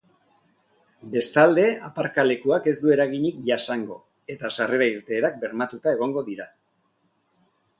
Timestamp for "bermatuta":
5.45-5.95